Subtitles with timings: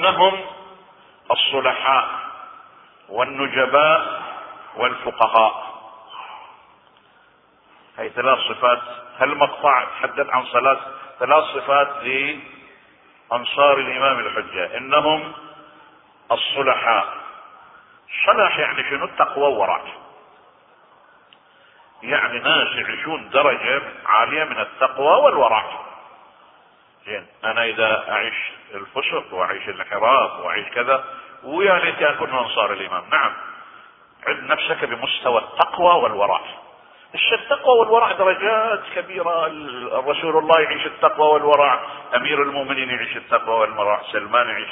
[0.00, 0.40] إنهم
[1.30, 2.08] الصلحاء
[3.08, 4.22] والنجباء
[4.76, 5.80] والفقهاء.
[7.98, 8.80] هي ثلاث صفات.
[9.18, 10.78] هالمقطع تحدث عن صلاة.
[11.18, 14.76] ثلاث صفات لأنصار الإمام الحجة.
[14.76, 15.32] إنهم
[16.32, 17.14] الصلحاء.
[18.26, 19.82] صلح يعني شنو؟ التقوى والورع
[22.02, 25.89] يعني ناس يعيشون درجة عالية من التقوى والورع
[27.10, 27.26] زين.
[27.44, 28.34] أنا إذا أعيش
[28.74, 31.04] الفسق وأعيش الانحراف وأعيش كذا
[31.44, 33.04] ويا ليت أكون أنصار الإمام.
[33.10, 33.32] نعم.
[34.26, 36.40] عد نفسك بمستوى التقوى والورع
[37.32, 39.46] التقوى والورع درجات كبيرة.
[39.46, 41.80] الرسول الله يعيش التقوى والورع
[42.16, 44.68] أمير المؤمنين يعيش التقوى والورع سلمان يعيش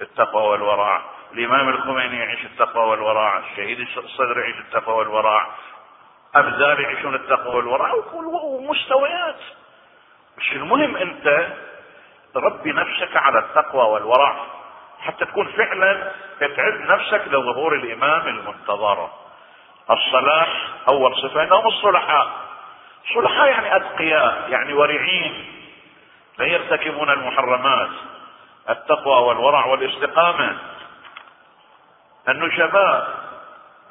[0.00, 1.02] التقوى والورع
[1.32, 5.46] الإمام الخميني يعيش التقوى والورع الشهيد الصدر يعيش التقوى والورع
[6.34, 7.92] أبذال يعيشون التقوى والورع
[8.44, 9.40] ومستويات.
[10.38, 11.46] مش المهم أنت
[12.34, 14.36] تربي نفسك على التقوى والورع
[15.00, 19.10] حتى تكون فعلا تتعب نفسك لظهور الإمام المنتظر.
[19.90, 20.48] الصلاح
[20.88, 22.32] أول صفة إنهم الصلحاء.
[23.14, 25.46] صلحاء يعني أتقياء يعني ورعين.
[26.38, 27.90] لا يرتكبون المحرمات.
[28.70, 30.58] التقوى والورع والاستقامة.
[32.28, 33.14] النجباء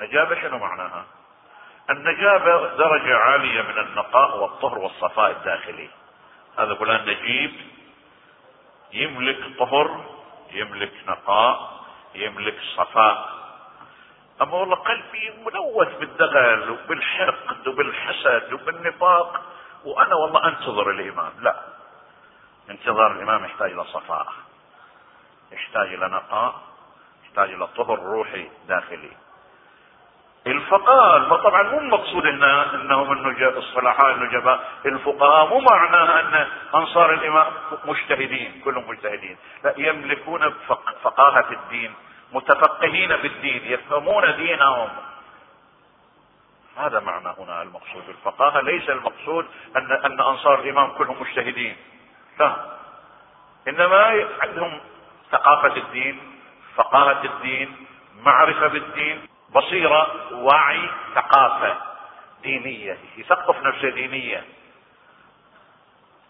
[0.02, 1.03] نجابة شنو معناها؟
[1.89, 5.89] النجابة درجة عالية من النقاء والطهر والصفاء الداخلي.
[6.59, 7.52] هذا فلان نجيب
[8.94, 10.06] يملك طهر
[10.52, 11.84] يملك نقاء
[12.16, 13.42] يملك صفاء.
[14.42, 19.42] أما والله قلبي ملوث بالدغل وبالحقد وبالحسد وبالنفاق
[19.86, 21.31] وأنا والله أنتظر الإمام.
[21.39, 21.56] لا.
[22.70, 24.28] انتظار الإمام يحتاج إلى صفاء
[25.52, 26.61] يحتاج إلى نقاء
[27.23, 29.11] يحتاج إلى طهر روحي داخلي.
[30.47, 37.53] الفقهاء طبعا مو المقصود إن إنهم النجب الصلحاء النجباء الفقهاء مو معناها أن أنصار الإمام
[37.86, 39.38] مجتهدين كلهم مجتهدين.
[39.64, 40.53] لا يملكون
[41.03, 41.94] فقاهة الدين
[42.33, 44.89] متفقهين في الدين يفهمون دينهم.
[46.78, 48.03] هذا معنى هنا المقصود.
[48.09, 49.45] الفقاهة ليس المقصود
[49.76, 51.76] أن أن أنصار الإمام كلهم مجتهدين.
[52.39, 52.55] لا.
[53.67, 54.80] إنما عندهم
[55.32, 56.20] ثقافة الدين
[56.76, 57.76] فقاهة الدين
[58.23, 61.78] معرفة بالدين بصيرة وعي ثقافة
[62.44, 62.98] دينية.
[63.17, 64.44] يثقف نفسه دينيا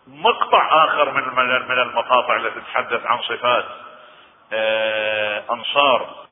[0.08, 1.36] مقطع آخر من
[1.68, 3.66] من المقاطع التي تتحدث عن صفات
[4.54, 6.28] آه، أنصار.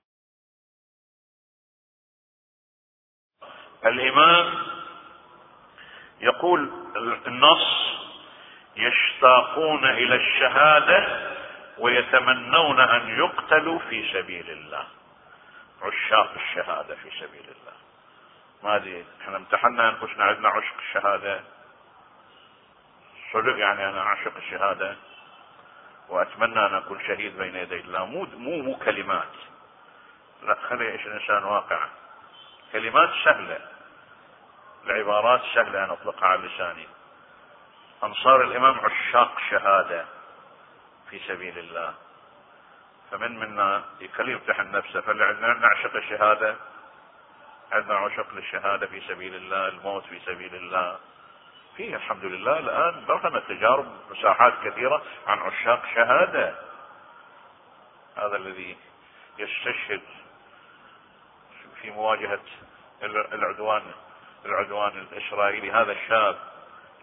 [3.86, 4.54] الإمام
[6.22, 6.70] يقول
[7.28, 7.90] النص
[8.76, 11.30] يشتاقون إلى الشهادة
[11.78, 14.88] ويتمنون أن يقتلوا في سبيل الله.
[15.82, 17.74] عشاق الشهادة في سبيل الله.
[18.64, 21.44] ما أدري إحنا امتحنا أنفسنا عندنا عشق الشهادة.
[23.34, 24.96] صدق يعني أنا اعشق الشهادة.
[26.10, 28.06] وأتمنى أن أكون شهيد بين يدي الله.
[28.06, 29.36] مو مو مو كلمات.
[30.44, 31.90] لا خلي يعيش الإنسان واقعا
[32.72, 33.60] كلمات سهلة.
[34.86, 36.88] العبارات سهلة أن أطلقها على لساني.
[38.04, 40.06] أنصار الإمام عشاق شهادة
[41.10, 41.94] في سبيل الله.
[43.12, 45.02] فمن منا يخليه يمتحن نفسه.
[45.02, 46.56] فلنعشق الشهادة.
[47.72, 51.00] عندنا عشق للشهادة في سبيل الله الموت في سبيل الله.
[51.78, 56.56] فيه الحمد لله الآن برهنت تجارب مساحات كثيرة عن عشاق شهادة.
[58.18, 58.78] هذا الذي
[59.38, 60.02] يستشهد
[61.82, 62.42] في مواجهة
[63.34, 63.84] العدوان
[64.46, 65.72] العدوان الإسرائيلي.
[65.72, 66.36] هذا الشاب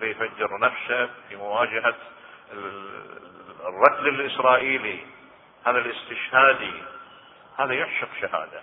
[0.01, 1.95] ليفجر نفسه في مواجهة
[3.65, 5.16] الركل الإسرائيلي.
[5.67, 6.83] هذا الاستشهادي
[7.59, 8.63] هذا يعشق شهادة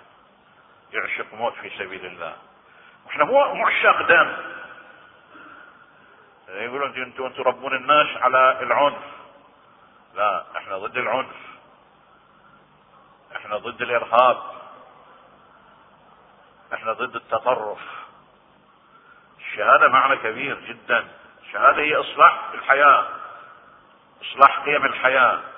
[0.93, 2.35] يعشق موت في سبيل الله.
[3.07, 4.37] إحنا مو عشاق دم.
[6.47, 9.03] يقولون أنتم تربون الناس على العنف.
[10.15, 11.35] لا إحنا ضد العنف.
[13.35, 14.37] إحنا ضد الإرهاب.
[16.73, 17.79] إحنا ضد التطرف.
[19.39, 21.07] الشهادة معنى كبير جدا.
[21.43, 23.07] الشهادة هي إصلاح الحياة.
[24.21, 25.52] إصلاح قيم الحياة.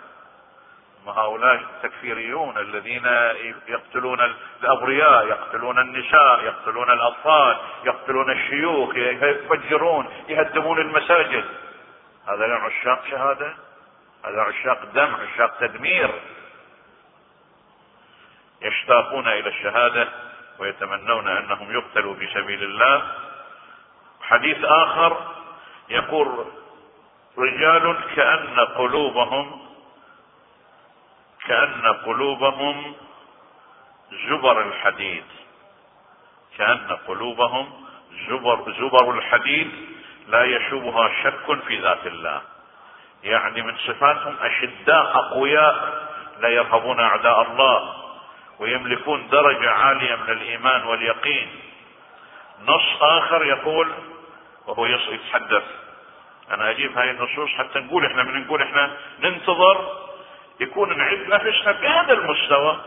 [1.10, 3.06] هؤلاء التكفيريون الذين
[3.68, 11.46] يقتلون الابرياء يقتلون النساء يقتلون الأطفال يقتلون الشيوخ يفجرون يهدمون المساجد.
[12.28, 13.54] هذا عشاق شهادة؟
[14.26, 16.12] هذا عشاق دم عشاق تدمير.
[18.62, 20.08] يشتاقون إلى الشهادة
[20.60, 23.04] ويتمنون أنهم يقتلوا في سبيل الله.
[24.22, 25.18] حديث آخر
[25.90, 26.46] يقول
[27.38, 29.65] رجال كأن قلوبهم
[31.48, 32.96] كأن قلوبهم
[34.30, 35.26] زبر الحديد.
[36.58, 37.86] كأن قلوبهم
[38.30, 39.72] زبر زبر الحديد
[40.28, 42.42] لا يشوبها شك في ذات الله.
[43.24, 46.08] يعني من صفاتهم أشداء أقوياء
[46.40, 47.94] لا يرهبون أعداء الله
[48.60, 51.50] ويملكون درجة عالية من الإيمان واليقين.
[52.62, 53.92] نص آخر يقول
[54.68, 55.64] وهو يتحدث.
[56.52, 60.05] أنا أجيب هاي النصوص حتى نقول إحنا من نقول إحنا ننتظر
[60.60, 62.82] يكون نعد نفسنا بهذا المستوى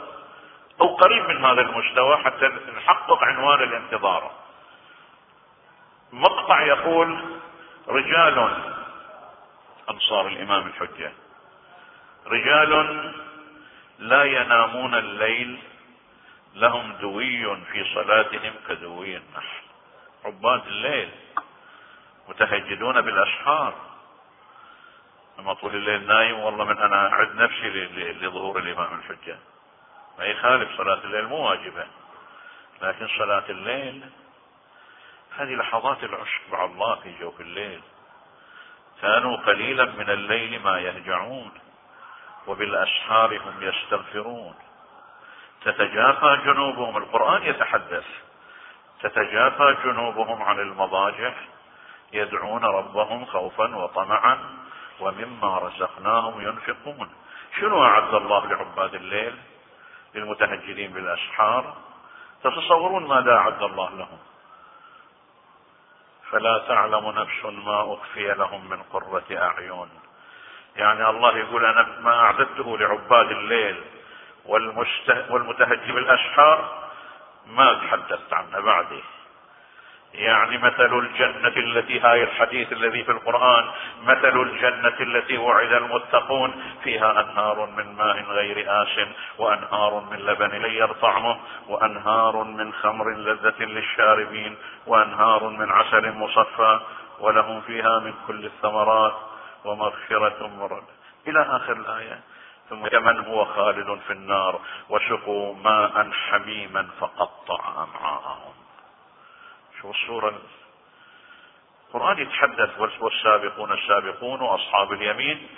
[0.80, 4.30] أو قريب من هذا المستوى حتى نحقق عنوان الانتظار.
[6.12, 7.18] مقطع يقول
[7.88, 8.62] رجال
[9.90, 11.12] أنصار الإمام الحجة
[12.26, 13.12] رجال
[13.98, 15.58] لا ينامون الليل
[16.54, 19.62] لهم دوي في صلاتهم كدوي النحل.
[20.24, 21.10] عباد الليل
[22.28, 23.74] متهجدون بالاسحار
[25.38, 27.68] لما طول الليل نايم والله من أنا أعد نفسي
[28.12, 29.38] لظهور الإمام الحجه
[30.18, 31.86] ما يخالف صلاة الليل مو واجبة
[32.82, 34.04] لكن صلاة الليل
[35.38, 37.80] هذه لحظات العشق مع الله في جوف الليل.
[39.02, 41.50] كانوا قليلا من الليل ما يهجعون
[42.46, 44.54] وبالأسحار هم يستغفرون.
[45.64, 48.04] تتجافى جنوبهم القرآن يتحدث.
[49.02, 51.32] تتجافى جنوبهم عن المضاجع
[52.12, 54.38] يدعون ربهم خوفا وطمعا.
[55.00, 57.10] ومما رزقناهم ينفقون.
[57.60, 59.38] شنو أعد الله لعباد الليل؟
[60.14, 61.74] للمتهجدين بالأسحار؟
[62.44, 64.18] تتصورون ماذا أعد الله لهم؟
[66.30, 69.88] فلا تعلم نفس ما أخفي لهم من قرة أعين.
[70.76, 73.84] يعني الله يقول أنا ما أعددته لعباد الليل
[75.30, 76.88] والمتهجي بالأسحار
[77.46, 79.02] ما تحدثت عنه بعدي.
[80.14, 83.64] يعني مثل الجنة التي هاي الحديث الذي في القرآن
[84.02, 89.08] مثل الجنة التي وعد المتقون فيها أنهار من ماء غير آس
[89.38, 91.38] وأنهار من لبن لير طعمه
[91.68, 94.56] وأنهار من خمر لذة للشاربين
[94.86, 96.80] وأنهار من عسل مصفى
[97.20, 99.14] ولهم فيها من كل الثمرات
[99.64, 100.82] ومغفرة من
[101.28, 102.20] إلى آخر الآية.
[102.70, 108.57] ثم كمن هو خالد في النار؟ وسقوا ماء حميما فقطع أمعاءهم.
[109.82, 110.38] شو الصورة
[111.88, 115.48] القرآن يتحدث والسابقون السابقون وأصحاب اليمين.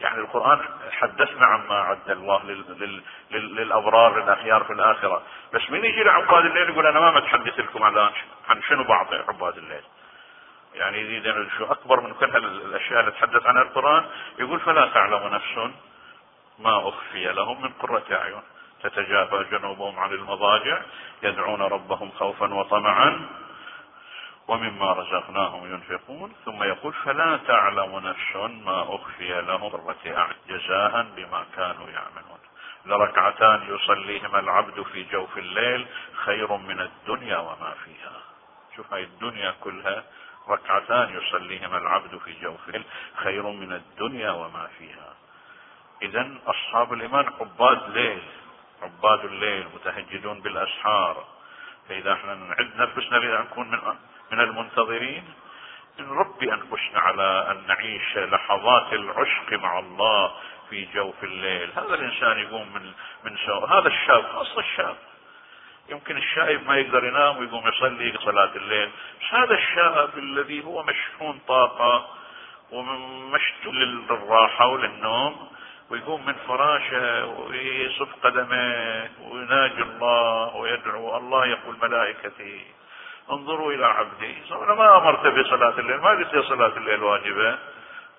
[0.00, 3.02] يعني القرآن حدثنا عما أعد الله لل...
[3.30, 3.54] لل...
[3.56, 5.22] للأبرار للأخيار في الآخرة.
[5.54, 7.98] بس من يجي لعباد الليل يقول أنا ما متحدث لكم عن
[8.48, 9.84] عن شنو بعض عباد الليل.
[10.74, 14.06] يعني يزيد شو أكبر من كل الأشياء اللي تحدث عنها القرآن
[14.38, 15.72] يقول فلا تعلم نفس
[16.58, 18.42] ما أخفي لهم من قرة أعين.
[18.82, 20.82] تتجافى جنوبهم عن المضاجع
[21.22, 23.28] يدعون ربهم خوفا وطمعا
[24.48, 26.32] ومما رزقناهم ينفقون.
[26.44, 32.40] ثم يقول فلا تعلم نفس ما أخفي لهم قرة جزاء بما كانوا يعملون.
[32.86, 35.86] لركعتان يصليهما العبد في جوف الليل
[36.24, 38.22] خير من الدنيا وما فيها.
[38.76, 40.04] شوف هاي الدنيا كلها
[40.48, 42.84] ركعتان يصليهما العبد في جوف الليل
[43.16, 45.14] خير من الدنيا وما فيها.
[46.02, 48.22] اذا أصحاب الإيمان عباد ليل
[48.82, 51.24] عباد الليل متهجدون بالأسحار.
[51.88, 53.78] فإذا إحنا نعد نفسنا لأن نكون من
[54.32, 55.24] من المنتظرين
[55.98, 60.32] نربي انفسنا على أن نعيش لحظات العشق مع الله
[60.70, 61.70] في جوف الليل.
[61.76, 62.92] هذا الإنسان يقوم من
[63.24, 63.64] من سو...
[63.64, 64.96] هذا الشاب خاصة الشاب.
[65.88, 68.90] يمكن الشايب ما يقدر ينام ويقوم يصلي صلاة الليل.
[69.20, 72.08] بس هذا الشاب الذي هو مشحون طاقة
[72.72, 75.50] ومشتول للراحة وللنوم
[75.90, 81.16] ويقوم من فراشه ويصف قدمه ويناجي الله ويدعو.
[81.16, 82.66] الله يقول ملائكتي
[83.30, 84.42] انظروا إلى عبدي.
[84.52, 87.58] أنا ما أمرت بصلاة الليل ما قلت يا صلاة الليل واجبة.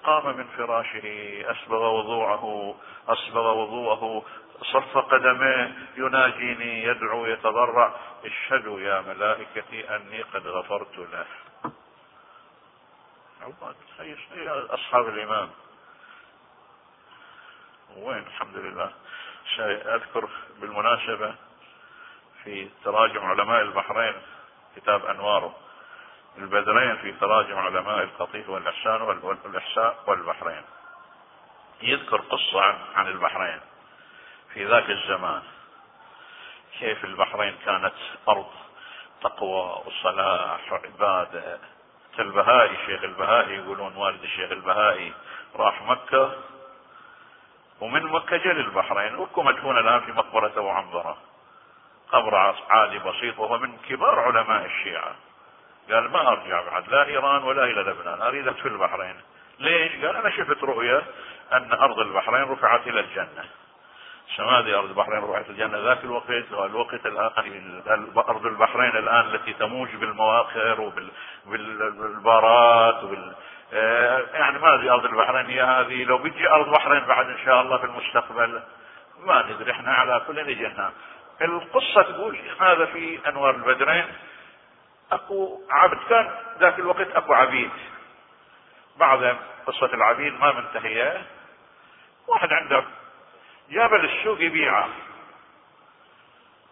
[0.04, 2.76] قام من فراشه أسبغ وضوعه
[3.08, 4.24] اصبغ وضوءه
[4.62, 7.94] صف قدميه يناجيني يدعو يتضرع.
[8.26, 11.26] اشهدوا يا ملائكتي أني قد غفرت له.
[14.74, 15.50] أصحاب الإمام.
[17.98, 18.92] وين؟ الحمد لله.
[19.96, 20.30] أذكر
[20.62, 21.36] بالمناسبة
[22.44, 24.14] في تراجم علماء البحرين
[24.76, 25.56] كتاب أنواره.
[26.38, 30.64] البدرين في تراجم علماء القطيف والاحسان والاحساء والبحرين.
[31.82, 32.62] يذكر قصة
[32.96, 33.60] عن, البحرين
[34.54, 35.42] في ذاك الزمان.
[36.80, 37.96] كيف البحرين كانت
[38.30, 38.52] أرض
[39.22, 41.60] تقوى وصلاح وعبادة.
[42.20, 45.14] البهائي شيخ البهائي يقولون والد الشيخ البهائي
[45.56, 46.36] راح مكة
[47.82, 51.18] ومن مكة جل البحرين وكم مدفون الآن في مقبرة أبو عنبرة.
[52.12, 55.16] قبر عادي بسيط وهو من كبار علماء الشيعة.
[55.92, 59.16] قال ما أرجع بعد لا إيران ولا إلى لبنان أريد في البحرين.
[59.60, 61.04] ليش؟ قال أنا شفت رؤية
[61.54, 63.46] أن أرض البحرين رفعت إلى الجنة.
[64.36, 70.94] شمال أرض البحرين رفعت الجنة ذاك الوقت والوقت الآن أرض البحرين الآن التي تموج بالمواخر
[71.48, 73.36] وبالبارات وبال
[74.34, 77.78] يعني ما ادري أرض البحرين هي هذه لو بيجي أرض بحرين بعد إن شاء الله
[77.78, 78.62] في المستقبل
[79.20, 80.92] ما ندري إحنا على كل نجينا
[81.42, 84.06] القصة تقول هذا في أنوار البدرين.
[85.12, 87.72] أكو عبد كان ذاك الوقت أكو عبيد.
[88.98, 89.38] بعد
[89.68, 91.22] قصة العبيد ما منتهية.
[92.28, 92.84] واحد عنده
[93.70, 94.90] جاب للسوق يبيعه.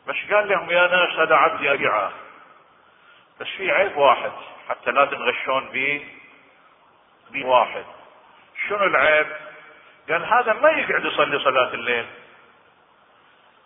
[0.07, 2.11] بس قال لهم يا ناس هذا عبدي ابيعه
[3.39, 4.31] بس في عيب واحد
[4.69, 6.18] حتى لا تنغشون به
[7.31, 7.85] بواحد.
[8.67, 9.27] شنو العيب؟
[10.09, 12.05] قال هذا ما يقعد يصلي صلاة الليل.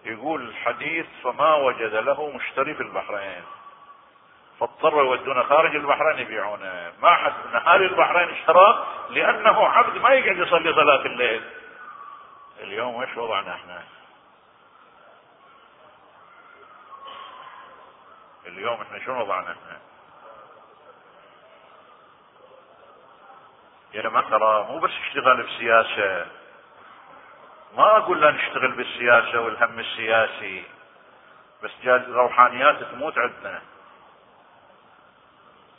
[0.06, 3.44] يقول الحديث فما وجد له مشتري في البحرين.
[4.60, 6.94] فاضطروا يودونه خارج البحرين يبيعونه.
[7.02, 11.44] ما حد من اهالي البحرين اشتراه لأنه عبد ما يقعد يصلي صلاة الليل.
[12.60, 13.84] اليوم إيش وضعنا إحنا؟
[18.46, 19.93] اليوم إحنا شنو وضعنا إحنا؟
[24.02, 26.26] جماعة ترى مو بس اشتغال بسياسة.
[27.78, 30.64] ما أقول لا نشتغل بالسياسة والهم السياسي
[31.64, 33.62] بس جاز روحانيات تموت عندنا.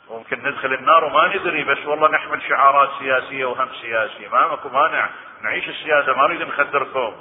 [0.09, 4.27] ممكن ندخل النار وما ندري بس والله نحمل شعارات سياسية وهم سياسي.
[4.27, 5.09] ما ماكو مانع
[5.41, 7.15] نعيش السياسة ما نريد نخدركم.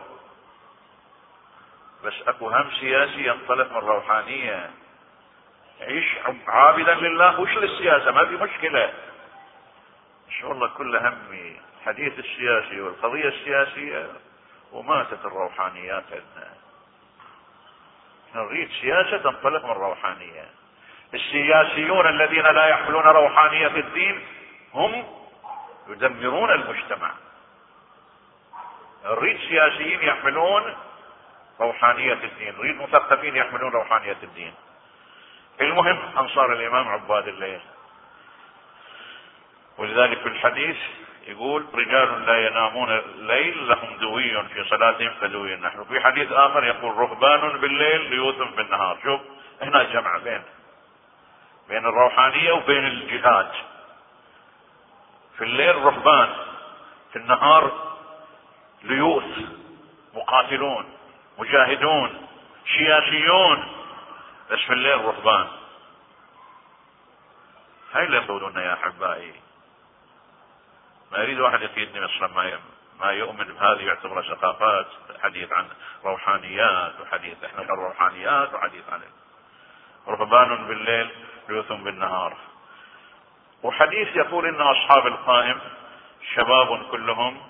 [2.04, 4.70] بس أكو هم سياسي ينطلق من روحانية.
[5.80, 6.16] عيش
[6.48, 8.92] عابدا لله وش للسياسة؟ ما في مشكلة.
[10.44, 14.08] والله كل همي حديث السياسي والقضية السياسية
[14.72, 16.54] وماتت الروحانيات عندنا.
[18.34, 20.44] نريد سياسة تنطلق من روحانية.
[21.14, 24.26] السياسيون الذين لا يحملون روحانية الدين
[24.74, 25.04] هم
[25.88, 27.10] يدمرون المجتمع.
[29.04, 30.74] نريد سياسيين يحملون
[31.60, 32.54] روحانية الدين.
[32.58, 34.54] نريد مثقفين يحملون روحانية الدين.
[35.60, 37.60] المهم أنصار الإمام عباد الليل
[39.78, 40.76] ولذلك في الحديث
[41.26, 46.96] يقول رجال لا ينامون الليل لهم دوي في صلاتهم كدوي نحن في حديث آخر يقول
[46.96, 49.20] رهبان بالليل ليوث بالنهار شوف
[49.62, 50.42] هنا جمع بين
[51.68, 53.50] بين الروحانية وبين الجهاد.
[55.38, 56.34] في الليل رهبان
[57.12, 57.94] في النهار
[58.82, 59.24] ليوث
[60.14, 60.84] مقاتلون
[61.38, 62.26] مجاهدون
[62.76, 63.68] سياسيون
[64.50, 65.46] بس في الليل رهبان.
[67.92, 69.43] هاي اللي يقولون يا أحبائي.
[71.12, 72.58] ما يريد واحد يقيدني مثلا ما
[73.00, 74.86] ما يؤمن بهذه يعتبرها ثقافات
[75.22, 75.68] حديث عن
[76.04, 79.00] روحانيات وحديث إحنا عن روحانيات وحديث عن
[80.08, 81.10] رهبان بالليل
[81.48, 82.36] ليوث بالنهار.
[83.62, 85.60] وحديث يقول ان أصحاب القائم
[86.34, 87.40] شباب كلهم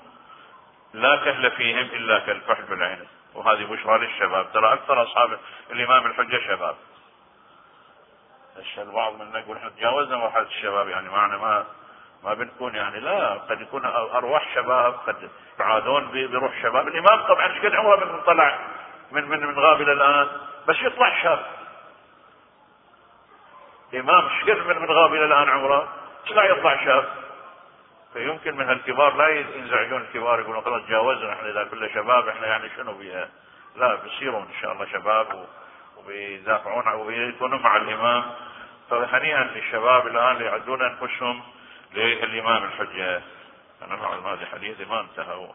[0.92, 3.06] لا كهل فيهم إلا كالفحل بالعين.
[3.34, 4.52] وهذه بشرى للشباب.
[4.52, 5.38] ترى أكثر أصحاب
[5.70, 6.76] الإمام الحجة شباب.
[8.78, 11.66] البعض منا يقول إحنا تجاوزنا مرحلة الشباب يعني معنا ما
[12.24, 16.88] ما بنكون يعني لا قد يكون أرواح شباب قد يعادون بروح شباب.
[16.88, 18.58] الإمام طبعا إيش قد عمره من طلع
[19.12, 20.28] من من من غاب إلى الآن؟
[20.68, 21.46] بس يطلع شاب.
[23.94, 25.88] إمام إيش قد من من غاب إلى الآن عمره؟
[26.30, 27.08] لا يطلع شاب؟
[28.12, 32.70] فيمكن من الكبار لا ينزعجون الكبار يقولون خلاص تجاوزنا إحنا إذا كل شباب إحنا يعني
[32.76, 33.28] شنو بيها
[33.76, 35.46] لا بيصيرون إن شاء الله شباب
[35.96, 38.24] وبيدافعون وبيكونوا مع الإمام.
[38.90, 41.42] فهنيئا للشباب الآن يعدون أنفسهم.
[41.94, 43.22] للإمام الحجه
[43.82, 45.54] أنا مع هذا حديث ما انتهوا